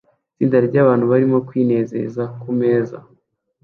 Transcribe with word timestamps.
Itsinda 0.33 0.57
ryabantu 0.67 1.05
barimo 1.11 1.37
kwinezeza 1.47 2.23
kumeza 2.41 2.97